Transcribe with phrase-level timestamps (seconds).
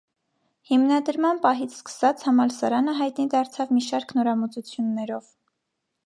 [0.67, 5.29] Հիմնադրման պահից սկսած՝ համալսարանը հայտնի դարձավ մի շարք նորամուծություններով։